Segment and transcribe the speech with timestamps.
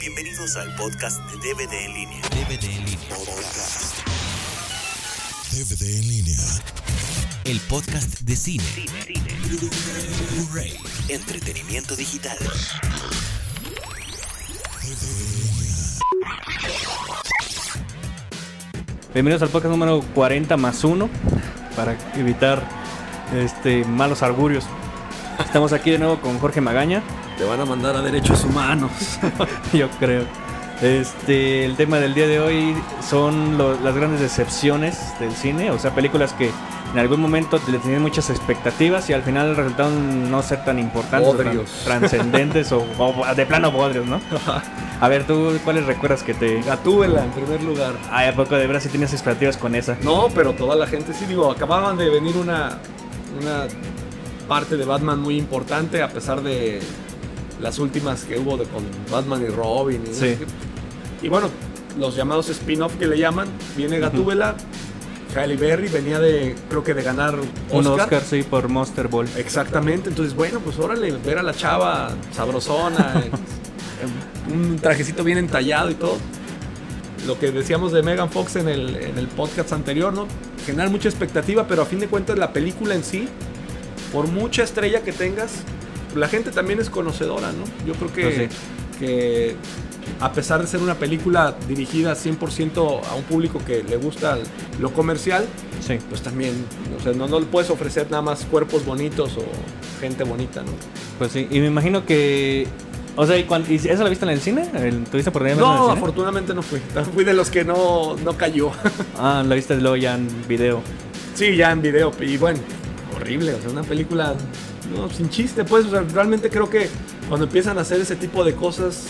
[0.00, 2.20] Bienvenidos al podcast de DVD en línea.
[2.30, 3.08] DVD en línea.
[3.08, 4.06] Podcast.
[5.52, 6.36] DVD en línea.
[7.44, 8.64] El podcast de cine.
[10.30, 10.76] Blu-ray.
[11.08, 12.38] Entretenimiento digital.
[19.12, 21.08] Bienvenidos al podcast número 40 más 1
[21.74, 22.62] para evitar
[23.34, 24.64] este malos argurios.
[25.40, 27.02] Estamos aquí de nuevo con Jorge Magaña,
[27.38, 28.90] Te van a mandar a derechos humanos.
[29.72, 30.24] yo creo.
[30.82, 32.74] Este, el tema del día de hoy
[33.08, 36.50] son lo- las grandes decepciones del cine, o sea, películas que
[36.92, 41.28] en algún momento le tenían muchas expectativas y al final resultaron no ser tan importantes,
[41.36, 41.70] tan Bodrios.
[41.84, 44.20] trascendentes o, o de plano bodrios, ¿no?
[45.00, 46.60] A ver, tú, ¿cuáles recuerdas que te...
[46.62, 47.92] Gatúbela en primer lugar.
[48.10, 49.96] Ay, ¿a poco de veras si tienes expectativas con esa?
[50.02, 52.78] No, pero toda la gente sí, digo, acababan de venir una,
[53.40, 53.66] una
[54.48, 56.80] parte de Batman muy importante a pesar de
[57.60, 60.02] las últimas que hubo de, con Batman y Robin.
[60.10, 60.36] Y, Sí.
[61.22, 61.48] y bueno,
[61.98, 64.54] los llamados spin-off que le llaman, viene Gatúbela,
[65.34, 67.34] Halle Berry venía de, creo que de ganar
[67.70, 68.00] Un Oscar.
[68.04, 69.28] Oscar, sí, por Monster Ball.
[69.36, 73.24] Exactamente, entonces bueno, pues órale, ver a la chava sabrosona,
[74.52, 76.16] un trajecito bien entallado y todo.
[77.26, 80.26] Lo que decíamos de Megan Fox en el, en el podcast anterior, ¿no?
[80.64, 83.28] Generar mucha expectativa, pero a fin de cuentas la película en sí,
[84.12, 85.50] por mucha estrella que tengas,
[86.14, 87.64] la gente también es conocedora, ¿no?
[87.86, 88.50] Yo creo que, Pues
[88.98, 89.56] que
[90.20, 94.38] a pesar de ser una película dirigida 100% a un público que le gusta
[94.80, 95.44] lo comercial,
[95.86, 95.98] Sí.
[96.08, 96.54] pues también,
[96.98, 99.44] o sea, no, no le puedes ofrecer nada más cuerpos bonitos o
[100.00, 100.72] gente bonita, ¿no?
[101.18, 102.66] Pues sí, y me imagino que.
[103.16, 104.68] O sea, ¿y, cuan- y eso la viste en el cine?
[104.74, 106.80] ¿El- ¿Tuviste verla en No, afortunadamente no fui.
[107.14, 108.70] Fui de los que no, no cayó.
[109.18, 110.80] Ah, la viste luego ya en video.
[111.34, 112.12] sí, ya en video.
[112.20, 112.60] Y bueno,
[113.16, 113.54] horrible.
[113.54, 114.34] O sea, una película
[114.94, 115.64] no, sin chiste.
[115.64, 116.88] Pues, realmente creo que
[117.28, 119.04] cuando empiezan a hacer ese tipo de cosas,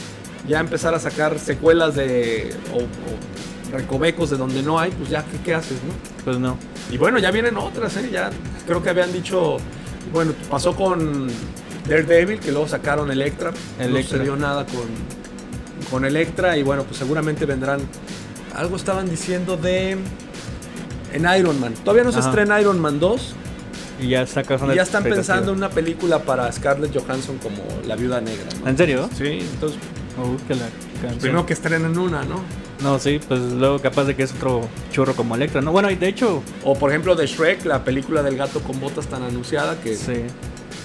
[0.46, 2.54] ya empezar a sacar secuelas de.
[2.72, 5.92] o, o recovecos de donde no hay, pues ya, ¿qué, qué haces, no?
[6.24, 6.56] Pues no.
[6.90, 8.08] Y bueno, ya vienen otras, ¿eh?
[8.10, 8.30] Ya
[8.66, 9.58] creo que habían dicho,
[10.12, 11.28] bueno, pasó con
[11.86, 13.52] Daredevil, que luego sacaron Electra.
[13.78, 14.16] No Electra.
[14.18, 14.86] sucedió nada con,
[15.90, 17.80] con Electra y bueno, pues seguramente vendrán.
[18.54, 19.98] Algo estaban diciendo de...
[21.12, 21.72] En Iron Man.
[21.84, 22.28] Todavía no se Ajá.
[22.28, 23.34] estrena Iron Man 2
[24.00, 27.62] Y ya está causando y ya están pensando en una película para Scarlett Johansson como
[27.86, 28.44] la viuda negra.
[28.62, 28.68] ¿no?
[28.70, 29.08] ¿En serio?
[29.16, 29.78] Sí, entonces
[30.18, 30.66] Uh, que la
[31.00, 31.20] canción.
[31.20, 32.40] primero que estrenen una, ¿no?
[32.82, 35.70] No, sí, pues luego capaz de que es otro churro como Electra, ¿no?
[35.70, 39.06] Bueno, y de hecho, O por ejemplo de Shrek, la película del gato con botas
[39.06, 40.24] tan anunciada que sí.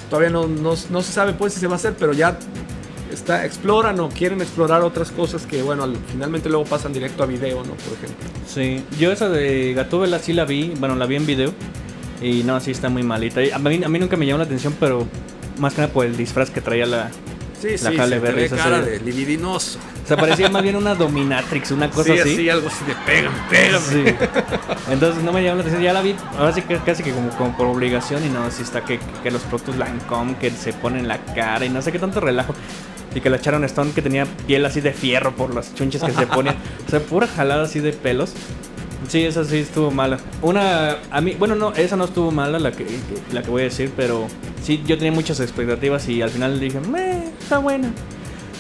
[0.08, 2.38] Todavía no, no, no se sabe pues si se va a hacer, pero ya
[3.12, 7.26] está, exploran o quieren explorar otras cosas que, bueno, al- finalmente luego pasan directo a
[7.26, 7.74] video, ¿no?
[7.74, 8.28] Por ejemplo.
[8.48, 11.54] Sí, yo esa de Gatúbela sí la vi, bueno, la vi en video.
[12.24, 13.44] Y no, sí está muy malita.
[13.44, 15.06] Y A mí, a mí nunca me llamó la atención, pero
[15.60, 17.12] más que nada por el disfraz que traía la...
[17.62, 18.90] Sí, La sí, Halle se Berry, esa cara sí.
[18.90, 19.80] de libidinoso.
[20.04, 22.50] O sea, parecía más bien una dominatrix, una cosa sí, así.
[22.50, 23.80] algo así de pégame, pégame.
[23.80, 24.16] Sí.
[24.92, 25.82] Entonces no me llamó la atención.
[25.82, 28.22] Ya la vi, ahora sí que casi que como, como por obligación.
[28.26, 31.66] Y no, sí está que, que los productos Lancome que se ponen en la cara
[31.66, 32.54] y no sé qué tanto relajo.
[33.16, 36.12] Y que la Sharon Stone que tenía piel así de fierro por las chunches que
[36.12, 36.56] se ponían.
[36.86, 38.34] O sea, pura jalada así de pelos.
[39.08, 40.18] Sí, esa sí estuvo mala.
[40.42, 42.86] Una, a mí, bueno, no, esa no estuvo mala, la que,
[43.32, 44.28] la que voy a decir, pero
[44.64, 47.92] sí, yo tenía muchas expectativas y al final dije, meh, está buena.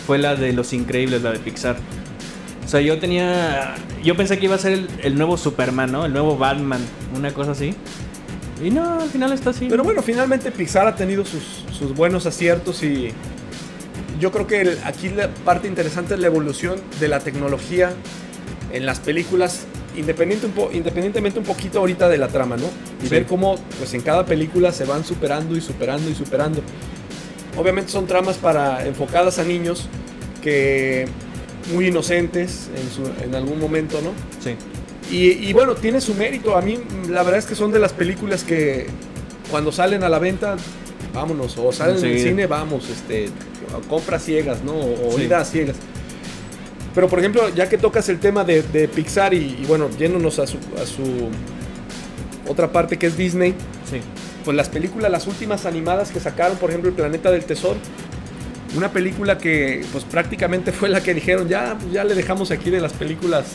[0.06, 1.78] Fue la de Los Increíbles, la de Pixar.
[2.66, 3.76] O sea, yo tenía.
[4.03, 6.06] Yo pensé que iba a ser el, el nuevo Superman, ¿no?
[6.06, 6.82] El nuevo Batman,
[7.16, 7.74] una cosa así.
[8.64, 9.68] Y no, al final está así.
[9.70, 13.12] Pero bueno, finalmente Pixar ha tenido sus, sus buenos aciertos y
[14.20, 17.92] yo creo que el- aquí la parte interesante es la evolución de la tecnología
[18.72, 19.66] en las películas,
[19.96, 22.66] independiente un po- independientemente un poquito ahorita de la trama, ¿no?
[23.02, 23.09] Y Sí.
[23.09, 26.62] ver cómo pues en cada película se van superando y superando y superando.
[27.58, 29.88] Obviamente son tramas para enfocadas a niños
[30.42, 31.06] que
[31.74, 34.09] muy inocentes en, su- en algún momento, ¿no?
[34.44, 34.56] Sí.
[35.12, 36.58] Y, y bueno, tiene su mérito.
[36.58, 38.88] A mí la verdad es que son de las películas que
[39.52, 40.56] cuando salen a la venta,
[41.14, 42.24] vámonos, o salen en el Sí.
[42.30, 43.28] cine, vamos, este,
[43.88, 44.74] compras ciegas, ¿no?
[44.76, 45.28] O Sí.
[45.52, 45.76] ciegas.
[46.93, 50.40] Pero por ejemplo, ya que tocas el tema de, de Pixar y, y, bueno, yéndonos
[50.40, 51.29] a su, a su
[52.47, 53.55] otra parte que es Disney,
[53.90, 53.99] Sí.
[54.45, 57.78] pues las películas, las últimas animadas que sacaron, por ejemplo, El Planeta del Tesoro,
[58.75, 62.69] una película que pues prácticamente fue la que dijeron, ya, pues, ya le dejamos aquí
[62.69, 63.45] de las películas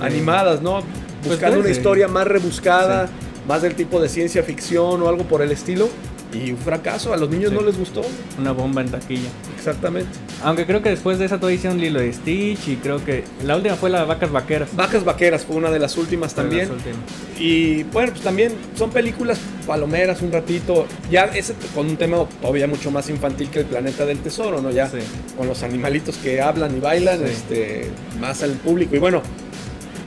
[0.00, 0.80] animadas, ¿no?
[1.22, 3.08] Pues Buscando una historia más rebuscada,
[3.46, 5.88] más del tipo de ciencia ficción o algo por el estilo.
[6.32, 7.56] Y un fracaso, a los niños Sí.
[7.56, 8.02] no les gustó.
[8.38, 9.30] Una bomba en taquilla.
[9.56, 10.10] Exactamente.
[10.42, 13.56] Aunque creo que después de esa todavía hicieron Lilo y Stitch y creo que la
[13.56, 14.76] última fue la de Vacas Vaqueras.
[14.76, 16.68] Vacas Vaqueras fue una de las últimas también.
[16.68, 16.98] Las últimas.
[17.40, 20.86] Y bueno, pues también son películas palomeras un ratito.
[21.10, 24.70] Ya ese con un tema todavía mucho más infantil que el planeta del tesoro, ¿no?
[24.70, 24.98] Ya Sí.
[25.36, 27.24] con los animalitos que hablan y bailan, Sí.
[27.32, 27.90] este,
[28.20, 28.94] más al público.
[28.94, 29.22] Y bueno,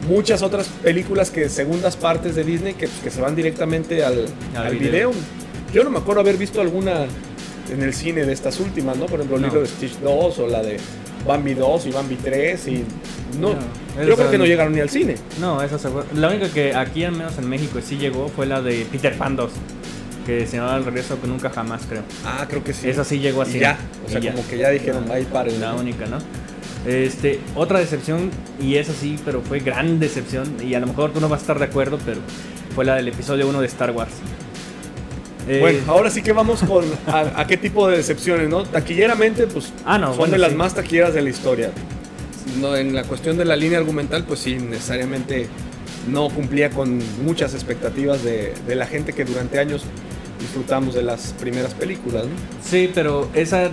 [0.07, 4.25] muchas otras películas que segundas partes de Disney que, pues, que se van directamente al,
[4.55, 5.09] Al al video.
[5.09, 5.40] video.
[5.73, 7.05] Yo no me acuerdo haber visto alguna
[7.71, 9.05] en el cine de estas últimas, ¿no?
[9.05, 9.47] Por ejemplo, No.
[9.47, 10.77] Lilo de Stitch 2 o la de
[11.25, 12.83] Bambi 2 y Bambi 3 y
[13.39, 15.15] no, No, yo creo que no llegaron ni al cine.
[15.39, 16.03] No, esa se fue.
[16.15, 19.35] La única que aquí, al menos en México, sí llegó fue la de Peter Pan
[19.35, 19.51] 2.
[20.25, 22.03] Que se llamaba El regreso que nunca jamás, creo.
[22.25, 22.87] Ah, creo que sí.
[22.89, 23.59] Esa sí llegó Y así.
[23.59, 26.17] ya, o sea, como que ya dijeron, ahí para La única, ¿no?
[26.85, 28.29] Este, otra decepción,
[28.59, 31.43] y esa sí, pero fue gran decepción, y a lo mejor tú no vas a
[31.43, 32.19] estar de acuerdo, pero
[32.75, 34.11] fue la del episodio 1 de Star Wars.
[35.47, 38.63] Eh, Bueno, ahora sí que vamos con a, a qué tipo de decepciones, ¿no?
[38.63, 40.55] Taquilleramente, pues Ah, no, son bueno, de las sí.
[40.55, 41.71] más taquilleras de la historia.
[42.59, 45.47] No, en la cuestión de la línea argumental, pues sí, necesariamente
[46.09, 49.83] no cumplía con muchas expectativas de, de la gente que durante años
[50.39, 52.31] disfrutamos de las primeras películas, ¿no?
[52.67, 53.69] Sí, pero esa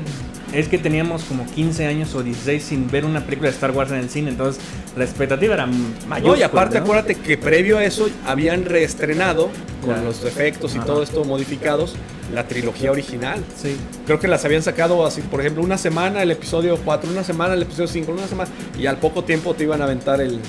[0.52, 3.90] es que teníamos como 15 años o 16 sin ver una película de Star Wars
[3.90, 4.62] en el cine, entonces
[4.96, 5.66] la expectativa era
[6.08, 6.30] mayor.
[6.30, 9.50] No, y aparte acuérdate que previo a eso habían reestrenado
[9.80, 10.04] con Claro.
[10.04, 10.86] los efectos y Ajá.
[10.86, 11.94] todo esto modificados
[12.34, 13.42] la trilogía original.
[13.56, 17.24] Sí, Creo que las habían sacado así, por ejemplo, una semana el episodio 4, una
[17.24, 20.40] semana el episodio 5, una semana y al poco tiempo te iban a aventar el,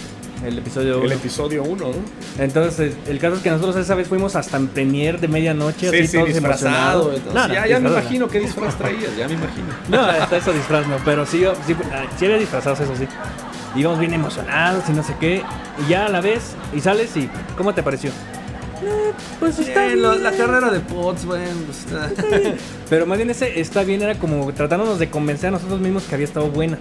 [0.45, 1.13] el episodio el 1.
[1.15, 1.93] episodio 1, ¿no?
[2.43, 5.97] Entonces, el caso es que nosotros esa vez fuimos hasta en premier de medianoche, Sí,
[5.97, 7.11] así sí, todos disfrazado.
[7.11, 7.15] emocionados.
[7.17, 9.67] entonces, No, no, ya, ya me imagino qué disfraz traías, ya me imagino.
[9.89, 13.05] No, hasta eso disfraz no, pero sí, sí, ah, sí había disfrazados, eso sí.
[13.75, 15.43] Íbamos bien emocionados y no sé qué.
[15.85, 18.09] Y ya a la vez, y sales y, ¿cómo te pareció?
[18.81, 20.23] Eh, pues está Eh, lo- bien.
[20.23, 22.09] la carrera de Potts, bueno, pues, está-
[22.89, 26.15] Pero más bien ese está bien, era como tratándonos de convencer a nosotros mismos que
[26.15, 26.77] había estado buena.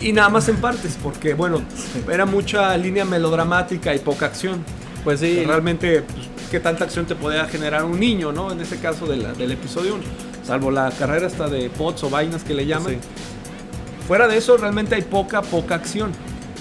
[0.00, 1.62] Y nada más en partes, porque bueno,
[2.10, 4.62] era mucha línea melodramática y poca acción.
[5.04, 8.50] Pues sí, Realmente, pues, ¿qué tanta acción te podía generar un niño, no?
[8.52, 10.02] En este caso de la- del episodio 1.
[10.44, 12.92] Salvo la carrera hasta de Potts o vainas que le llaman.
[12.94, 12.98] Sí.
[14.06, 16.12] Fuera de eso, realmente hay poca, poca acción.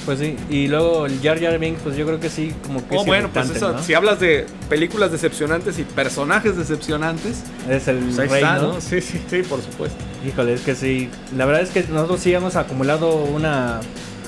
[0.06, 0.36] Pues sí.
[0.50, 3.06] Y luego el Jar Jar Binks, pues yo creo que sí, como que Oh, es
[3.08, 3.84] bueno, pues irritante, eso, ¿no?
[3.84, 8.74] si hablas de películas decepcionantes y personajes decepcionantes, Es el pues rey, está, ¿no?
[8.74, 8.82] ¿no?
[8.82, 9.98] Sí, sí, sí, por supuesto.
[10.28, 11.10] Híjole, es que sí.
[11.36, 13.80] La verdad es que nosotros sí hemos acumulado una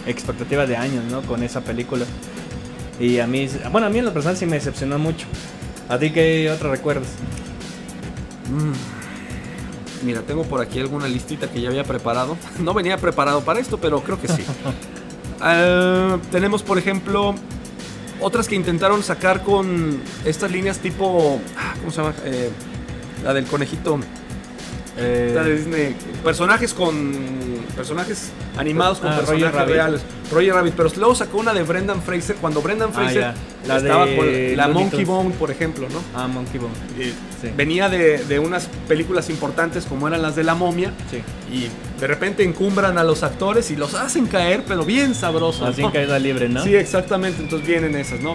[0.06, 1.22] expectativa de años, ¿no?
[1.22, 2.06] Con esa película.
[3.00, 5.28] Y a mí, bueno, a mí en lo personal sí me decepcionó mucho.
[5.90, 7.08] ¿A ti qué otro recuerdas?
[10.04, 12.38] Mira, tengo por aquí alguna listita que ya había preparado.
[12.60, 14.44] No venía preparado para esto, pero creo que sí.
[15.42, 17.36] Ah, tenemos, por ejemplo,
[18.22, 21.40] otras que intentaron sacar con estas líneas tipo.
[21.58, 22.16] ah, ¿Cómo se llama?
[22.26, 22.50] Eh,
[23.24, 24.00] la del conejito.
[24.98, 25.96] Eh, La de Disney.
[26.24, 27.38] Personajes con.
[27.76, 29.74] Personajes animados con Ah, Roger personajes Rabbit.
[29.76, 30.02] reales.
[30.32, 30.74] Roger Rabbit.
[30.76, 32.36] Pero luego sacó una de Brendan Fraser.
[32.38, 33.34] Cuando Brendan Ah, Fraser.
[33.68, 35.06] La estaba de con la Monkey.
[35.06, 36.00] Bone, por ejemplo, ¿no?
[36.16, 36.74] Ah, Monkey Bone.
[37.40, 37.50] Sí.
[37.56, 40.92] Venía de, de unas películas importantes como eran las de la momia.
[41.12, 41.22] Sí.
[41.54, 41.68] Y
[42.00, 45.70] de repente encumbran a los actores y los hacen caer, pero bien sabrosos.
[45.70, 45.92] Así ¿no?
[45.94, 46.64] caída libre, ¿no?
[46.64, 47.44] Sí, exactamente.
[47.44, 48.34] Entonces vienen esas, ¿no?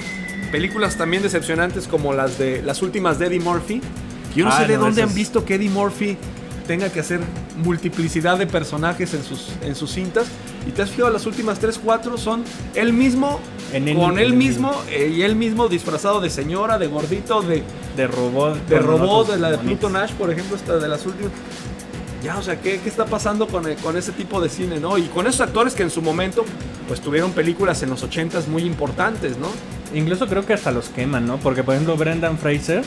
[0.52, 3.80] Películas también decepcionantes como las de las últimas de Eddie Murphy.
[4.36, 6.16] Yo no Ah, sé de no, dónde esas- han visto que Eddie Murphy
[6.66, 7.20] tenga que hacer
[7.64, 10.26] multiplicidad de personajes en sus, en sus cintas.
[10.66, 12.44] Y te has fijado, las últimas 3, 4 son
[12.74, 13.40] él mismo,
[13.72, 16.86] En él- con en él él mismo, eh, y él mismo disfrazado de señora, de
[16.86, 17.62] gordito, de,
[17.96, 18.66] De robot.
[18.66, 19.58] de robot, de la de.
[19.58, 21.32] Pluto Nash, por ejemplo, esta de las últimas.
[22.22, 24.96] Ya, o sea, ¿qué, qué está pasando con, eh, con ese tipo de cine, no?
[24.96, 26.44] Y con esos actores que en su momento,
[26.86, 29.48] pues tuvieron películas en los 80s muy importantes, ¿no?
[29.92, 31.38] Incluso creo que hasta los queman, ¿no?
[31.38, 32.84] Porque, por ejemplo, Brendan Fraser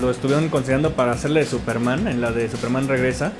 [0.00, 3.32] lo estuvieron considerando para hacerle de Superman, en la de Superman Regresa.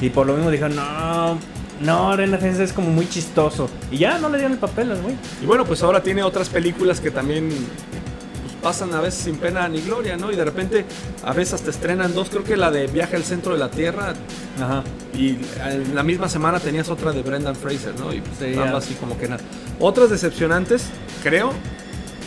[0.00, 1.38] Y por lo mismo dijeron, no,
[1.80, 3.68] no, Brendan Fraser es como muy chistoso.
[3.90, 5.16] Y ya no le dieron el papel al güey.
[5.42, 9.68] Y bueno, pues ahora tiene otras películas que también pues, pasan a veces sin pena
[9.68, 10.32] ni gloria, ¿no?
[10.32, 10.84] Y de repente
[11.24, 14.14] a veces hasta estrenan dos, creo que la de Viaje al Centro de la Tierra
[14.60, 14.82] Ajá.
[15.14, 18.12] y en la misma semana tenías otra de Brendan Fraser, ¿no?
[18.12, 19.42] Y pues, Sí, ambas así como que nada.
[19.80, 20.86] Otras decepcionantes,
[21.22, 21.52] creo,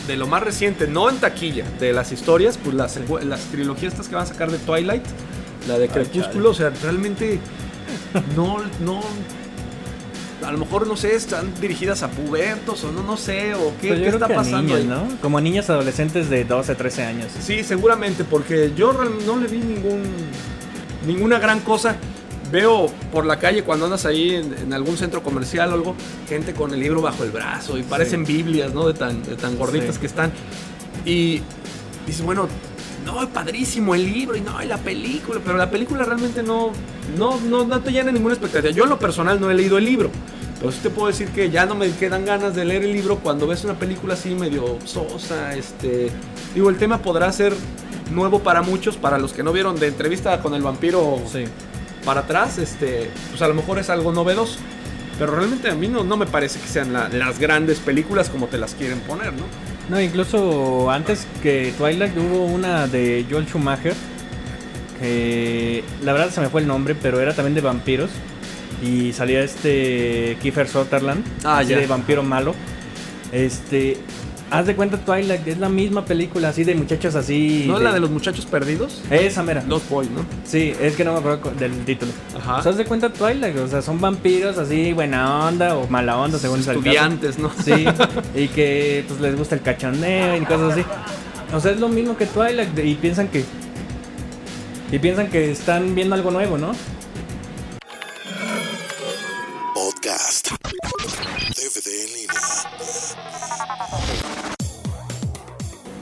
[0.08, 4.08] de lo más reciente, no en taquilla, de las historias, pues las, las trilogías estas
[4.08, 5.04] que van a sacar de Twilight,
[5.68, 7.38] la de Crepúsculo, o sea, realmente
[8.34, 9.02] no, no,
[10.44, 13.88] a lo mejor no sé, están dirigidas a pubertos o no, no sé, o qué,
[13.88, 14.86] qué está pasando niños, ahí.
[14.86, 15.20] ¿no?
[15.20, 17.26] Como a niñas adolescentes de 12, 13 años.
[17.40, 18.94] Sí, seguramente, porque yo
[19.26, 20.02] no le vi ningún,
[21.06, 21.96] ninguna gran cosa.
[22.50, 25.94] Veo por la calle cuando andas ahí en, en algún centro comercial o algo,
[26.28, 28.86] gente con el libro bajo el brazo y parecen Biblias, ¿no?
[28.86, 30.00] De tan, de tan gorditas Sí.
[30.00, 30.32] que están.
[31.04, 31.42] Y
[32.06, 32.48] dices, bueno,
[33.04, 36.72] no, padrísimo el libro y no, y la película, pero la película realmente no,
[37.18, 38.72] no, no, no te llena ninguna expectativa.
[38.72, 40.10] Yo en lo personal no he leído el libro,
[40.58, 43.16] pero sí te puedo decir que ya no me quedan ganas de leer el libro
[43.18, 46.10] cuando ves una película así medio sosa, este,
[46.54, 47.52] digo, el tema podrá ser
[48.10, 51.44] nuevo para muchos, para los que no vieron de entrevista con el vampiro Sí.
[52.04, 54.58] Para atrás, este, pues a lo mejor es algo novedoso.
[55.18, 58.46] Pero realmente a mí no, no me parece que sean la- las grandes películas como
[58.46, 59.42] te las quieren poner, ¿no?
[59.88, 63.94] No, incluso antes que Twilight hubo una de Joel Schumacher.
[65.00, 68.10] Que la verdad se me fue el nombre, pero era también de vampiros.
[68.82, 71.78] Y salía este Kiefer Sutherland, Ah, ya.
[71.78, 72.54] de vampiro malo.
[73.32, 73.96] Este,
[74.50, 77.64] haz de cuenta Twilight, es la misma película así de muchachos así.
[77.66, 79.02] ¿No la de los muchachos perdidos?
[79.10, 79.62] Esa mera.
[79.66, 80.24] Los Boys, ¿no?
[80.44, 82.12] Sí, es que no me acuerdo del título.
[82.36, 82.56] Ajá.
[82.56, 86.18] O sea, haz de cuenta Twilight, o sea, son vampiros así, buena onda o mala
[86.18, 86.90] onda, según sea el caso.
[86.90, 87.50] Estudiantes, ¿no?
[87.64, 87.86] Sí,
[88.34, 90.84] y que pues les gusta el cachondeo y cosas así.
[91.52, 93.44] O sea, es lo mismo que Twilight y piensan que
[94.90, 96.72] y piensan que están viendo algo nuevo, ¿no?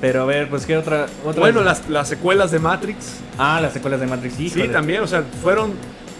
[0.07, 3.15] Pero a ver, pues qué otra otra Bueno, las, las secuelas de Matrix.
[3.39, 4.69] Ah, las secuelas de Matrix, Sí, híjole.
[4.69, 5.73] también, o sea, fueron.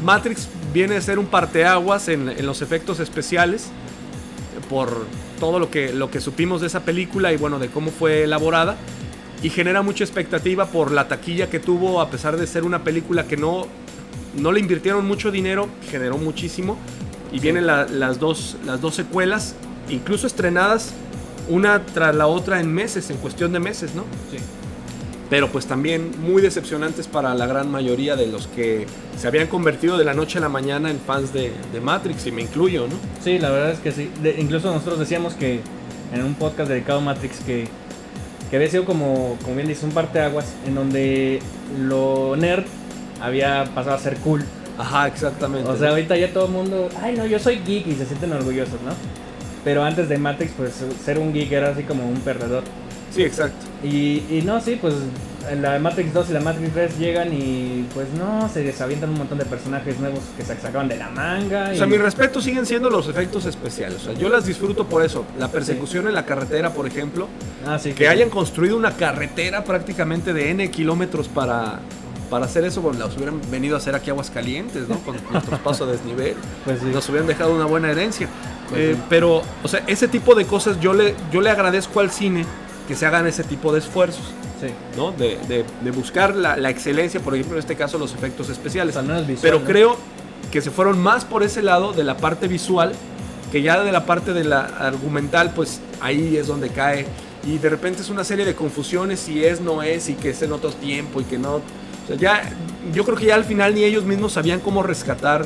[0.03, 3.69] Matrix viene a ser un parteaguas en, en los efectos especiales
[4.69, 5.07] por
[5.39, 8.77] todo lo que, lo que supimos de esa película y bueno, de cómo fue elaborada.
[9.41, 13.29] Y genera mucha expectativa por la taquilla que tuvo, a pesar de ser una película
[13.29, 13.69] que no,
[14.35, 16.77] no le invirtieron mucho dinero, generó muchísimo.
[17.33, 19.55] Y vienen la- las, dos, las dos secuelas,
[19.89, 20.93] incluso estrenadas
[21.49, 24.03] una tras la otra en meses, en cuestión de meses, ¿no?
[24.31, 24.39] Sí.
[25.29, 28.87] pero pues también muy decepcionantes para la gran mayoría de los que
[29.19, 32.33] se habían convertido de la noche a la mañana en fans de, de Matrix, y
[32.33, 32.95] me incluyo, ¿no?
[33.25, 34.09] Sí, la verdad es que sí.
[34.23, 35.61] De- incluso nosotros decíamos que
[36.15, 37.67] en un podcast dedicado a Matrix que,
[38.51, 41.41] que había sido como, como bien dice, un parteaguas en donde
[41.81, 42.63] lo nerd
[43.21, 44.45] había pasado a ser cool.
[44.79, 45.69] Ajá, exactamente.
[45.69, 48.33] O sea, ahorita ya todo el mundo, ay no, yo soy geek y se sienten
[48.33, 48.93] orgullosos, ¿no?
[49.67, 50.73] Pero antes de Matrix, pues
[51.05, 52.63] ser un geek era así como un perdedor.
[53.13, 53.67] sí, exacto.
[53.83, 54.95] Y, y no, sí, pues
[55.51, 59.19] en la Matrix 2 y la Matrix 3 llegan y pues no, se desavientan un
[59.19, 61.71] montón de personajes nuevos que se sacaban de la manga.
[61.73, 64.03] O sea, mi respeto siguen siendo los efectos especiales.
[64.03, 65.25] O sea, yo las disfruto por eso.
[65.37, 67.27] La persecución en la carretera, por ejemplo,
[67.67, 71.81] Ah, sí, que hayan construido una carretera prácticamente de N kilómetros para,
[72.31, 74.99] para hacer eso, bueno, las hubieran venido a hacer aquí a Aguascalientes, ¿no?
[75.01, 76.35] Con nuestros pasos a desnivel.
[76.65, 76.87] Pues sí.
[76.87, 78.29] Nos hubieran dejado una buena herencia.
[78.75, 78.97] Eh.
[79.09, 82.45] Pero, o sea, ese tipo de cosas yo le, yo le agradezco al cine
[82.89, 84.25] que se hagan ese tipo de esfuerzos,
[84.61, 84.69] Sí.
[84.97, 85.13] ¿no?
[85.13, 88.95] De, de- de buscar la, la excelencia, por ejemplo, en este caso los efectos especiales.
[88.97, 89.65] Visual, Pero ¿no?
[89.67, 89.97] creo
[90.51, 92.93] que se fueron más por ese lado de la parte visual,
[93.53, 97.07] que ya de la parte de la argumental, pues ahí es donde cae.
[97.45, 100.43] Y de repente es una serie de confusiones si es, no es, y que es
[100.43, 101.57] en otro tiempo, y que no.
[101.57, 101.63] O
[102.09, 102.43] sea, ya,
[102.95, 105.45] yo creo que ya al final ni ellos mismos sabían cómo rescatar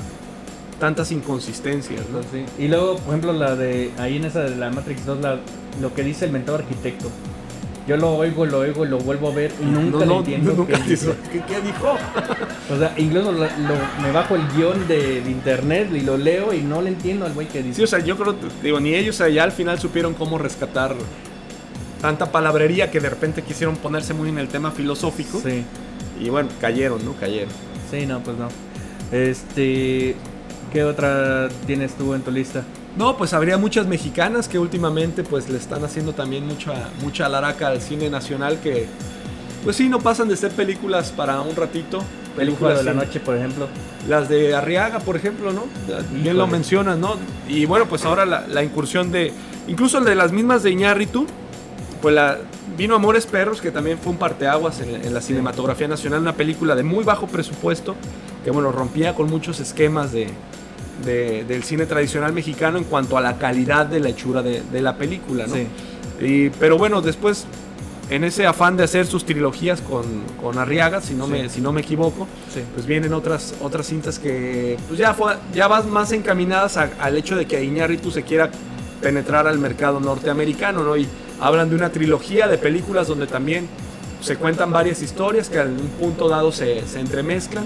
[0.80, 2.20] tantas inconsistencias, ¿no?
[2.22, 2.44] Sí.
[2.58, 5.38] Y luego, por ejemplo, la de ahí en esa de la Matrix 2, la-
[5.80, 7.08] lo que dice el mentado arquitecto.
[7.87, 10.52] Yo lo oigo, lo oigo, lo vuelvo a ver y nunca no, lo entiendo.
[10.52, 10.90] nunca qué dijo.
[10.90, 11.14] dice.
[11.32, 11.96] ¿Qué, qué dijo?
[12.72, 16.52] O sea, incluso lo- lo- me bajo el guion de, de internet y lo leo
[16.52, 17.84] y no le entiendo al güey que Sí, dice.
[17.84, 20.94] o sea, yo creo, digo, ni ellos allá al final supieron cómo rescatar
[22.00, 25.40] tanta palabrería que de repente quisieron ponerse muy en el tema filosófico.
[25.44, 25.64] Sí,
[26.20, 27.14] Y bueno, cayeron, ¿no?
[27.16, 27.49] Cayeron.
[27.90, 28.49] sí, no, pues no.
[29.10, 30.14] Este,
[30.73, 32.62] ¿qué otra tienes tú en tu lista?
[32.97, 37.69] No, pues habría muchas mexicanas que últimamente pues le están haciendo también mucha, mucha laraca
[37.69, 38.89] al cine nacional que
[39.65, 42.03] pues sí, no pasan de ser películas para un ratito.
[42.39, 43.69] El Lujo de la noche, por ejemplo.
[44.09, 45.65] Las de Arriaga, por ejemplo, ¿no?
[46.23, 47.17] Bien lo mencionas, ¿no?
[47.49, 49.33] Y bueno, pues ahora la, la incursión de.
[49.69, 51.27] Incluso de las mismas de Iñárritu,
[52.00, 52.39] pues la.
[52.79, 56.75] Vino Amores Perros, que también fue un parteaguas en, en la cinematografía nacional, una película
[56.75, 57.95] de muy bajo presupuesto,
[58.44, 60.28] que bueno, rompía con muchos esquemas de,
[61.04, 64.80] de- del cine tradicional mexicano en cuanto a la calidad de la hechura de, de
[64.82, 65.54] la película, ¿no?
[65.54, 65.66] Sí.
[66.20, 67.44] Y- pero bueno, después,
[68.11, 70.04] en ese afán de hacer sus trilogías con,
[70.42, 71.32] con Arriaga, si no, Sí.
[71.32, 72.61] me, si no me equivoco, Sí.
[72.75, 77.16] pues vienen otras, otras cintas que pues ya, fue, ya van más encaminadas a- al
[77.16, 78.50] hecho de que Iñárritu se quiera
[79.00, 80.97] penetrar al mercado norteamericano, ¿no?
[80.97, 81.06] Y
[81.40, 83.66] hablan de una trilogía de películas donde también
[84.21, 87.65] se cuentan varias historias que en un punto dado se, se entremezclan.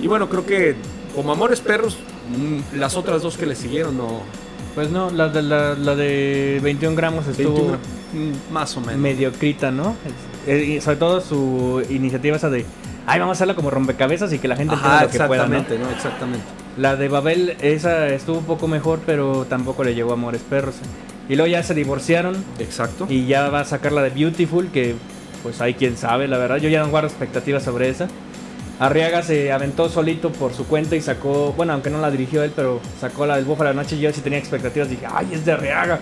[0.00, 0.76] Y bueno, creo que
[1.14, 1.96] como Amores Perros,
[2.36, 4.20] mm, las otras dos que le siguieron, no...
[4.74, 7.78] Pues no, la de, la, la de 21 gramos estuvo 21,
[8.12, 8.96] mm, más o menos.
[9.00, 9.96] mediocrita, ¿no?
[10.46, 12.64] Es- y sobre todo su iniciativa esa de,
[13.06, 15.56] ay, vamos a hacerla como rompecabezas y que la gente entienda lo que pueda, ¿no?
[15.56, 15.90] exactamente, ¿no?
[15.90, 16.44] Exactamente.
[16.76, 20.76] La de Babel, esa estuvo un poco mejor, pero tampoco le llegó a Amores Perros.
[21.28, 23.06] Y luego ya se divorciaron Exacto.
[23.10, 24.94] y ya va a sacar la de Beautiful, que
[25.42, 26.56] pues hay quien sabe, la verdad.
[26.56, 28.08] Yo ya no guardo expectativas sobre esa.
[28.80, 32.52] Arriaga se aventó solito por su cuenta y sacó, bueno, aunque no la dirigió él,
[32.54, 33.96] pero sacó la del Búfalo de la Noche.
[33.96, 36.00] Y yo sí tenía expectativas, dije, ay, es de Arriaga.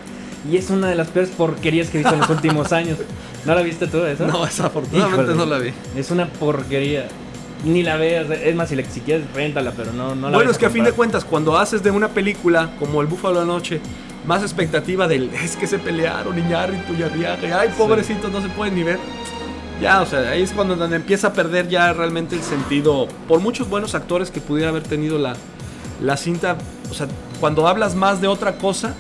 [0.50, 2.98] Y es una de las peores porquerías que he visto en los últimos años.
[3.44, 4.26] ¿No la viste tú esa?
[4.26, 5.38] No, desafortunadamente Híjole.
[5.38, 5.72] no la vi.
[5.96, 7.08] Es una porquería.
[7.64, 8.28] Ni la veas.
[8.30, 10.70] Es más, si, le, si quieres, réntala, pero no, no la Bueno, es que a
[10.70, 13.80] fin de cuentas, cuando haces de una película como El Búfalo de la Noche,
[14.26, 18.48] más expectativa del es que se pelearon Iñárritu y Arriaga, y ay, pobrecitos, no se
[18.48, 18.98] pueden ni ver.
[19.80, 23.08] Ya, o sea, ahí es cuando empieza a perder ya realmente el sentido.
[23.28, 25.34] Por muchos buenos actores que pudiera haber tenido la,
[26.02, 26.56] la cinta,
[26.90, 27.06] o sea,
[27.40, 28.94] cuando hablas más de otra cosa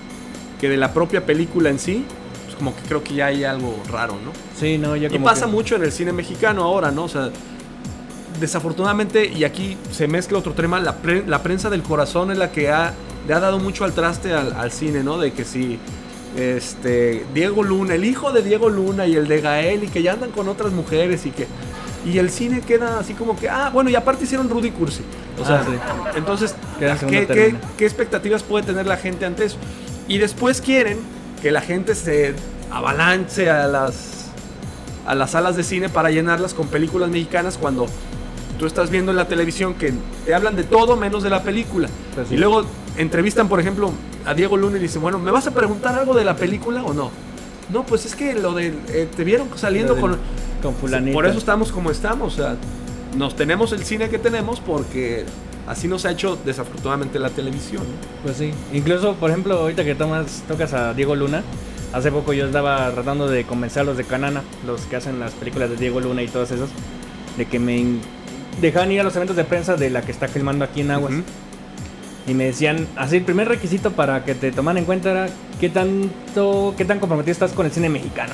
[0.60, 2.04] que de la propia película en sí,
[2.44, 4.32] pues como que creo que ya hay algo raro, ¿no?
[4.58, 7.04] Sí, no, ya Y como pasa que- mucho en el cine mexicano ahora, ¿no?
[7.04, 7.30] O sea,
[8.40, 12.52] desafortunadamente, y aquí se mezcla otro tema, la, pre- la prensa del corazón es la
[12.52, 12.92] que ha,
[13.26, 15.18] le ha dado mucho al traste al, al cine, ¿no?
[15.18, 15.78] De que si
[16.36, 20.12] este, Diego Luna, el hijo de Diego Luna y el de Gael, y que ya
[20.12, 21.46] andan con otras mujeres y que...
[22.04, 25.02] Y el cine queda así como que, ah, bueno, y aparte hicieron Rudy Cursi.
[25.42, 26.18] O sea, Ah, sí.
[26.18, 27.58] entonces, ¿qué, qué, término.
[27.76, 29.56] qué expectativas puede tener la gente ante eso?
[30.06, 30.98] Y después quieren
[31.42, 32.34] que la gente se
[32.70, 34.26] avalanche a las,
[35.04, 37.86] a las salas de cine para llenarlas con películas mexicanas cuando
[38.56, 39.92] tú estás viendo en la televisión que
[40.24, 41.88] te hablan de todo menos de la película.
[42.30, 42.64] Y luego
[42.96, 43.92] entrevistan, por ejemplo,
[44.24, 46.92] a Diego Luna y dicen, bueno, ¿me vas a preguntar algo de la película o
[46.92, 47.10] no?
[47.70, 48.68] No, pues es que lo de...
[48.88, 50.18] eh, te vieron saliendo con...
[50.62, 51.14] con fulanito.
[51.14, 52.34] Por eso estamos como estamos.
[52.34, 52.56] O sea,
[53.16, 55.24] nos tenemos el cine que tenemos porque
[55.66, 57.82] así nos ha hecho desafortunadamente la televisión.
[57.82, 58.22] ¿no?
[58.22, 58.52] Pues sí.
[58.72, 61.42] Incluso, por ejemplo, ahorita que tomas, tocas a Diego Luna,
[61.92, 65.32] hace poco yo estaba tratando de convencer a los de Canana, los que hacen las
[65.32, 66.70] películas de Diego Luna y todos esos,
[67.36, 67.84] de que me
[68.60, 71.12] dejaban ir a los eventos de prensa de la que está filmando aquí en Aguas.
[71.14, 71.22] Ujú.
[72.26, 75.28] Y me decían, así el primer requisito para que te tomaran en cuenta era
[75.60, 78.32] qué tanto, qué tan comprometido estás con el cine mexicano.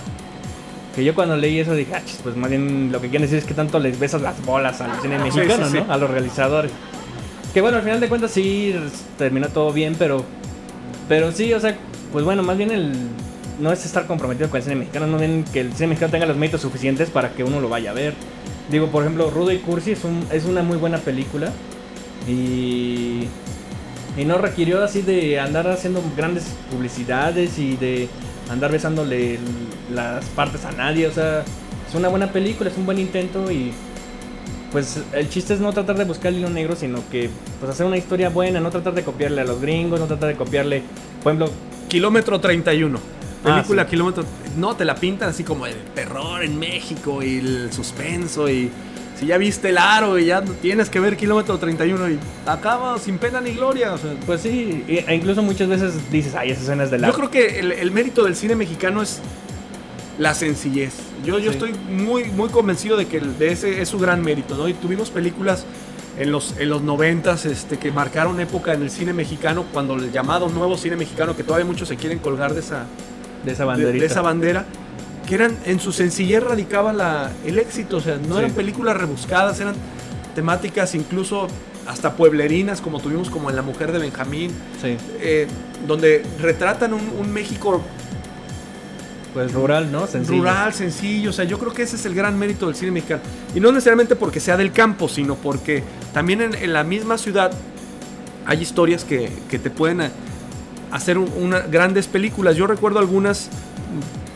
[0.94, 3.44] Que yo cuando leí eso dije, ah, pues más bien lo que quieren decir es
[3.44, 5.84] que tanto les besas las bolas al cine mexicano, sí, sí.
[5.86, 5.92] ¿no?
[5.92, 6.70] A los realizadores.
[7.52, 8.74] Que bueno, al final de cuentas sí
[9.18, 10.24] terminó todo bien, pero
[11.08, 11.76] pero sí, o sea,
[12.12, 12.92] pues bueno, más bien el
[13.60, 16.26] no es estar comprometido con el cine mexicano, no bien que el cine mexicano tenga
[16.26, 18.14] los méritos suficientes para que uno lo vaya a ver.
[18.70, 21.52] Digo, por ejemplo, Rudo y Cursi es, un, es una muy buena película
[22.26, 23.26] y
[24.16, 28.08] y no requirió así de andar haciendo grandes publicidades y de
[28.50, 29.38] andar besándole
[29.92, 31.06] las partes a nadie.
[31.06, 31.40] O sea,
[31.88, 33.72] es una buena película, es un buen intento y
[34.70, 37.28] pues el chiste es no tratar de buscar el hilo negro, sino que
[37.60, 40.36] pues hacer una historia buena, no tratar de copiarle a los gringos, no tratar de
[40.36, 40.82] copiarle,
[41.22, 41.52] por ejemplo,
[41.88, 42.98] Kilómetro 31.
[43.44, 43.90] Ah, Película sí.
[43.90, 44.24] Kilómetro.
[44.56, 48.70] No, te la pintan así como el terror en México y el suspenso y.
[49.22, 53.18] Si ya viste el aro y ya tienes que ver Kilómetro 31 y acaba sin
[53.18, 53.92] pena ni gloria.
[53.92, 57.06] o sea, pues sí, e incluso muchas veces dices, ay, esa escena es de la...
[57.06, 59.20] Yo creo que el, el mérito del cine mexicano es
[60.18, 60.94] la sencillez.
[61.24, 64.66] Yo, estoy muy, muy convencido de que de ese es su gran mérito, ¿no?
[64.66, 65.66] Y tuvimos películas
[66.18, 70.10] en los, en los 90 este, que marcaron época en el cine mexicano, cuando el
[70.10, 72.86] llamado nuevo cine mexicano, que todavía muchos se quieren colgar de esa,
[73.44, 74.00] de esa de, banderita.
[74.00, 74.66] de esa bandera,
[75.28, 78.40] que eran en su sencillez radicaba la, el éxito, o sea, no Sí.
[78.40, 79.74] eran películas rebuscadas, eran
[80.34, 81.46] temáticas incluso
[81.86, 85.46] hasta pueblerinas, como tuvimos como en La Mujer de Benjamín, Sí, eh,
[85.86, 87.82] donde retratan un, un México
[89.34, 90.06] pues rural, ¿no?
[90.06, 90.38] Sencillo.
[90.40, 91.30] rural, sencillo.
[91.30, 93.22] O sea, yo creo que ese es el gran mérito del cine mexicano.
[93.54, 95.82] Y no necesariamente porque sea del campo, sino porque
[96.12, 97.50] también en, en la misma ciudad
[98.44, 100.02] hay historias que, que te pueden
[100.90, 102.56] hacer un- una, grandes películas.
[102.56, 103.48] Yo recuerdo algunas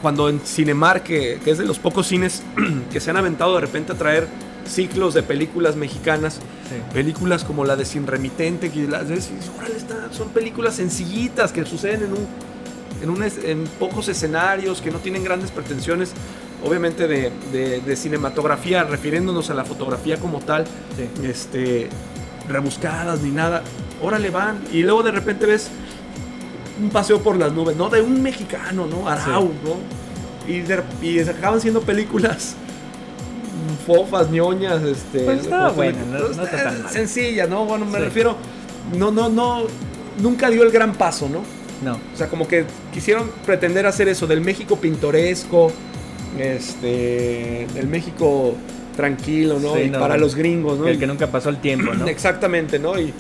[0.07, 2.45] cuando en Cinemar, que, que es de los pocos cines
[2.93, 4.29] que se han aventado de repente a traer
[4.65, 6.35] ciclos de películas mexicanas.
[6.35, 6.77] Sí.
[6.95, 10.77] Películas como la de Sin Remitente, que las ves y dices, "Órale, está- son películas
[10.77, 12.27] sencillitas que suceden en un,
[13.03, 16.13] en, un en pocos escenarios, que no tienen grandes pretensiones,
[16.65, 20.67] obviamente de, de- de cinematografía, refiriéndonos a la fotografía como tal,
[20.97, 21.27] Sí.
[21.27, 21.89] este,
[22.49, 23.65] rebuscadas ni nada.
[24.01, 24.61] Órale, van.
[24.73, 25.69] Y luego de repente ves
[26.81, 27.89] un paseo por las nubes, ¿no?
[27.89, 29.09] De un mexicano, ¿no?
[29.09, 29.77] Arau, ¿no?
[30.53, 32.55] Y, de- y acaban siendo películas
[33.87, 35.21] fofas, ñoñas, este...
[35.21, 36.91] Pues estaba ¿cómo se buena, no- no está tan mal.
[36.93, 37.65] Sencilla, ¿no?
[37.65, 38.05] Bueno, me Sí.
[38.05, 38.37] refiero,
[38.97, 39.63] no, no, no,
[40.21, 41.43] nunca dio el gran paso, ¿no?
[41.85, 41.99] No.
[42.13, 45.71] O sea, como que quisieron pretender hacer eso del México pintoresco,
[46.39, 48.55] este, el México
[48.97, 49.75] tranquilo, ¿no?
[49.75, 50.89] Sí, y no, para los gringos, ¿no?
[50.89, 52.07] El que nunca pasó el tiempo, ¿no?
[52.09, 52.99] Exactamente, ¿no?
[52.99, 53.13] Y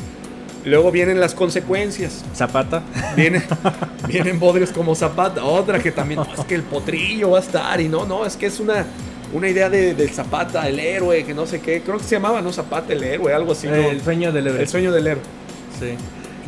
[0.68, 2.24] luego vienen las consecuencias.
[2.35, 2.83] Zapata.
[3.16, 3.42] Vienen,
[4.09, 5.44] vienen bodrios como Zapata.
[5.44, 7.81] Otra que también, no, es que el potrillo va a estar.
[7.81, 8.87] Y no, no, es que es una,
[9.33, 11.83] una idea de, del Zapata, el héroe, que no sé qué.
[11.83, 12.52] Creo que se llamaba, ¿no?
[12.52, 13.66] Zapata, el héroe, algo así.
[13.66, 13.74] ¿no?
[13.74, 14.61] el sueño del héroe.
[14.61, 15.22] El sueño del héroe.
[15.79, 15.96] Sí.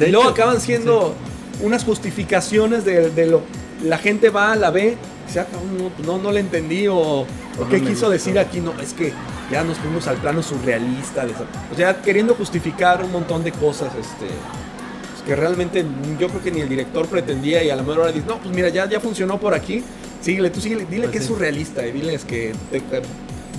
[0.04, 1.14] y luego hecho, acaban siendo
[1.62, 3.42] unas justificaciones de, de lo.
[3.84, 4.96] La gente va, la ve
[5.28, 7.26] se acabó, no, no, no le entendí o, o
[7.58, 8.10] No qué quiso gustó.
[8.10, 9.12] decir aquí, no, es que
[9.50, 13.88] ya nos fuimos al plano surrealista, de o sea, queriendo justificar un montón de cosas,
[13.98, 15.84] este, pues que realmente
[16.18, 18.54] yo creo que ni el director pretendía y a la mejor hora dice, no, pues
[18.54, 19.82] mira, ya, ya funcionó por aquí,
[20.20, 23.02] síguele, tú síguele, dile Pues que es surrealista y diles que, te- te-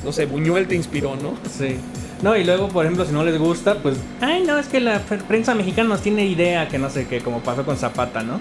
[0.04, 1.34] no sé, Buñuel te inspiró, ¿no?
[1.58, 1.75] Sí.
[2.21, 5.02] No, y luego, por ejemplo, si no les gusta, pues, ay, no, es que la
[5.08, 8.39] pr- prensa mexicana nos tiene idea, que no sé qué, como pasó con Zapata, ¿no?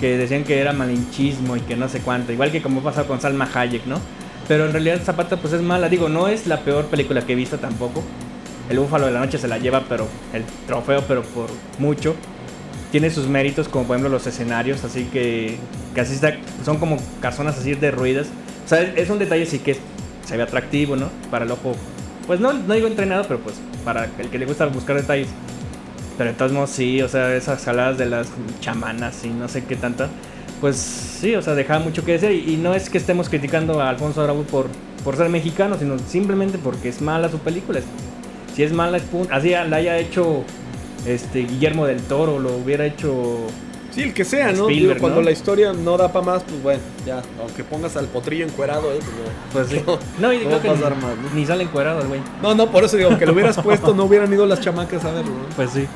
[0.00, 3.20] Que decían que era malinchismo y que no sé cuánto, igual que como pasó con
[3.20, 4.00] Salma Hayek, ¿no?
[4.50, 7.36] Pero en realidad Zapata, pues es mala, digo, no es la peor película que he
[7.36, 8.02] visto tampoco.
[8.68, 12.16] El Búfalo de la Noche se la lleva, pero el trofeo, pero por mucho.
[12.90, 15.56] Tiene sus méritos, como por ejemplo los escenarios, así que,
[15.94, 16.34] que así está,
[16.64, 18.26] son como casonas así derruidas.
[18.66, 19.76] O sea, es, es un detalle sí que
[20.26, 21.10] se ve atractivo, ¿no?
[21.30, 21.76] Para el ojo
[22.26, 25.28] pues no, no digo entrenado, pero pues para el que le gusta buscar detalles.
[26.18, 28.26] Pero de todos modos sí, o sea, esas jaladas de las
[28.58, 30.08] chamanas y no sé qué tanta.
[30.60, 32.30] Pues sí, o sea, dejaba mucho que decir.
[32.30, 34.66] Y, y no es que estemos criticando a Alfonso Arau por,
[35.04, 37.80] por ser mexicano, sino simplemente porque es mala su película.
[38.54, 39.32] Si es mala, es punto.
[39.32, 40.44] Así la haya hecho
[41.06, 43.46] este Guillermo del Toro, lo hubiera hecho.
[43.90, 44.68] Sí, el que sea, ¿no?
[44.68, 45.24] Digo, cuando ¿no?
[45.24, 49.00] la historia no da para más, pues bueno, ya, aunque pongas al potrillo encuerado, ¿eh?
[49.52, 49.82] Pues, no.
[49.84, 50.06] Pues sí.
[50.20, 51.30] No, y No creo que pasar ni, más, ¿no?
[51.34, 52.20] ni sale encuadrado el güey.
[52.40, 55.10] No, no, por eso digo, que lo hubieras puesto, no hubieran ido las chamacas a
[55.12, 55.56] verlo, ¿no?
[55.56, 55.86] Pues sí.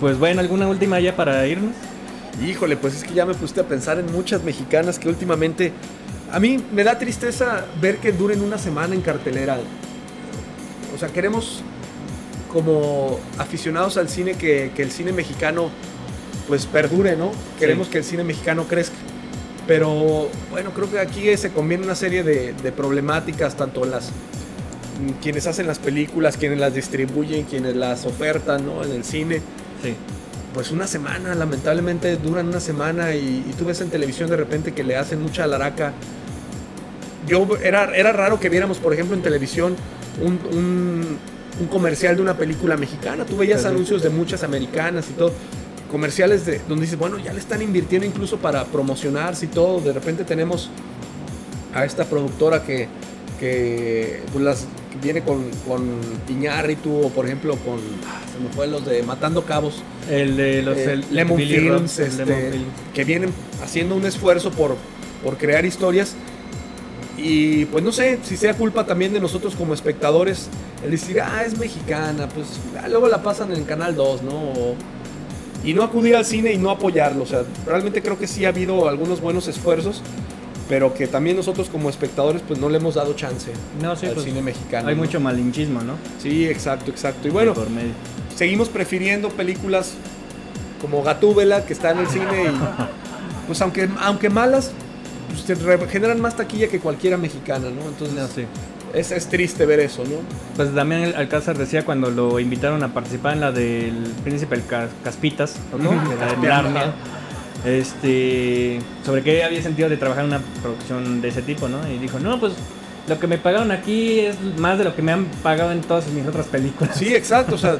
[0.00, 1.74] Pues bueno, ¿alguna última ya para irnos?
[2.40, 5.72] Híjole, pues es que ya me pusiste a pensar en muchas mexicanas que últimamente.
[6.30, 9.58] A mí me da tristeza ver que duren una semana en cartelera.
[10.94, 11.62] O sea, queremos,
[12.50, 15.70] como aficionados al cine, que, que el cine mexicano
[16.48, 17.32] pues perdure, ¿no?
[17.58, 18.96] Queremos que el cine mexicano crezca.
[19.66, 24.10] Pero bueno, creo que aquí se conviene una serie de, de problemáticas, tanto las
[25.20, 28.82] quienes hacen las películas, quienes las distribuyen, quienes las ofertan, ¿no?
[28.82, 29.40] En el cine
[29.82, 29.94] Sí.
[30.54, 34.72] Pues una semana, lamentablemente duran una semana y, y tú ves en televisión de repente
[34.72, 35.92] que le hacen mucha laraca.
[37.26, 39.76] Yo era, era raro que viéramos, por ejemplo, en televisión
[40.20, 41.18] un, un-
[41.60, 43.24] un comercial de una película mexicana.
[43.26, 43.66] Tú veías sí.
[43.68, 45.32] anuncios de muchas americanas y todo.
[45.90, 49.80] Comerciales de, donde dices, bueno, ya le están invirtiendo incluso para promocionarse y todo.
[49.80, 50.70] De repente tenemos
[51.74, 52.88] a esta productora que,
[53.38, 55.82] que pues, las, que viene con, con
[56.28, 59.82] Iñárritu o por ejemplo con, ah, se me fue los de Matando Cabos.
[60.10, 62.66] El de los Eh, el- Lemon Films, este, Lemon Films.
[62.94, 63.30] que vienen
[63.62, 64.76] haciendo un esfuerzo por,
[65.24, 66.14] por crear historias.
[67.16, 70.48] Y pues no sé si sea culpa también de nosotros como espectadores
[70.84, 72.46] el decir, ah, es mexicana, pues
[72.82, 74.32] ah, luego la pasan en canal 2, ¿no?
[74.32, 74.74] O-
[75.64, 77.22] y no acudir al cine y no apoyarlo.
[77.22, 80.02] O sea, realmente creo que sí ha habido algunos buenos esfuerzos,
[80.68, 84.12] pero que también nosotros como espectadores pues no le hemos dado chance No, sí, al
[84.14, 84.88] pues, cine mexicano.
[84.88, 85.02] Hay ¿no?
[85.02, 85.94] mucho malinchismo, ¿no?
[86.20, 87.28] Sí, exacto, exacto.
[87.28, 87.92] Y bueno, por medio.
[88.36, 89.92] seguimos prefiriendo películas
[90.80, 94.70] como Gatúbela, que está en el cine y pues aunque, aunque malas,
[95.46, 97.88] pues, generan más taquilla que cualquiera mexicana, ¿no?
[97.88, 98.44] Entonces No, sí.
[98.94, 100.16] es, es triste ver eso, ¿no?
[100.56, 103.94] Pues también Alcázar decía cuando lo invitaron a participar en la del
[104.24, 105.90] Príncipe el Cas- Caspitas, ¿o ¿no?
[105.90, 106.94] De la de Narnia.
[107.64, 111.78] Este, sobre qué había sentido de trabajar en una producción de ese tipo, ¿no?
[111.88, 112.54] Y dijo, no, pues
[113.06, 116.06] lo que me pagaron aquí es más de lo que me han pagado en todas
[116.08, 116.96] mis otras películas.
[116.96, 117.78] Sí, exacto, o sea,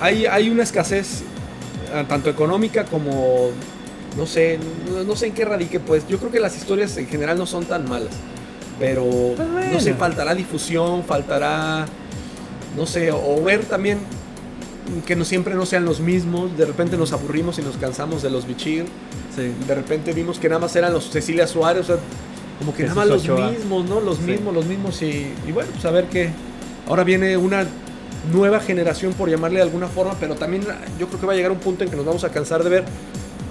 [0.00, 1.22] hay, hay una escasez
[1.92, 3.50] eh, tanto económica como,
[4.16, 4.58] no sé,
[4.90, 7.46] no, no sé en qué radique, pues yo creo que las historias en general no
[7.46, 8.12] son tan malas,
[8.78, 11.86] pero Pues no sé, faltará difusión, faltará,
[12.76, 13.98] no sé, o ver también
[15.06, 18.30] que no siempre no sean los mismos, de repente nos aburrimos y nos cansamos de
[18.30, 18.84] los Bichir,
[19.34, 19.52] Sí.
[19.66, 21.96] de repente vimos que nada más eran los Cecilia Suárez, o sea,
[22.58, 24.00] como que Jesús nada más los mismos, ¿no?
[24.00, 24.22] Los Sí.
[24.24, 26.30] mismos, los mismos y, y bueno, pues a ver qué.
[26.88, 27.66] Ahora viene una
[28.32, 30.62] nueva generación, por llamarle de alguna forma, pero también
[30.98, 32.70] yo creo que va a llegar un punto en que nos vamos a cansar de
[32.70, 32.84] ver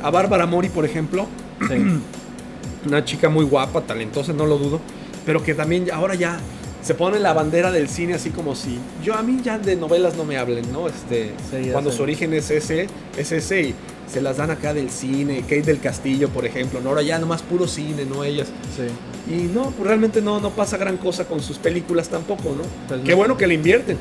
[0.01, 1.27] a Bárbara Mori, por ejemplo,
[1.69, 1.75] Sí.
[2.87, 4.79] una chica muy guapa, talentosa, no lo dudo,
[5.25, 6.39] pero que también ahora ya
[6.85, 10.15] se pone la bandera del cine así como si yo a mí ya de novelas
[10.15, 10.87] no me hablen, ¿no?
[10.87, 11.97] Este, Sí, cuando sé.
[11.97, 13.75] su origen es ese, es ese y
[14.11, 16.89] se las dan acá del cine, Kate del Castillo, por ejemplo, ¿no?
[16.89, 18.47] ahora ya nomás puro cine, no ellas.
[18.75, 19.33] Sí.
[19.33, 22.61] Y no, pues realmente no, no pasa gran cosa con sus películas tampoco, ¿no?
[22.87, 23.17] Pues Qué no.
[23.17, 23.97] bueno que le invierten,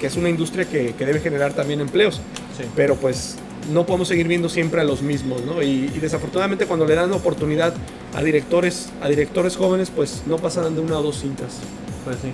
[0.00, 2.16] que es una industria que, que debe generar también empleos,
[2.58, 2.64] Sí.
[2.74, 3.36] pero pues
[3.72, 5.62] no podemos seguir viendo siempre a los mismos, ¿no?
[5.62, 7.72] Y, y desafortunadamente cuando le dan oportunidad
[8.14, 11.58] a directores, a directores jóvenes, pues no pasan de una o dos cintas.
[12.04, 12.32] Pues sí.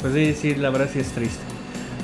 [0.00, 1.42] Pues sí, sí, la verdad sí es triste.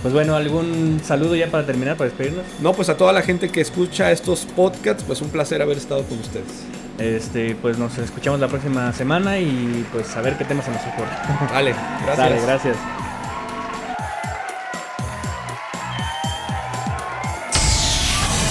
[0.02, 2.44] Pues bueno, ¿algún saludo ya para terminar, para despedirnos?
[2.60, 6.02] No, pues a toda la gente que escucha estos podcasts, pues un placer haber estado
[6.04, 6.64] con ustedes.
[6.98, 10.82] Este, pues nos escuchamos la próxima semana y pues a ver qué temas se nos
[10.82, 11.06] ocurre.
[11.52, 11.72] Vale,
[12.04, 12.18] gracias.
[12.18, 12.76] Dale, gracias.